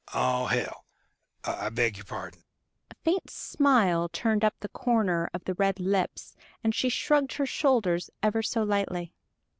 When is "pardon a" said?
2.05-2.95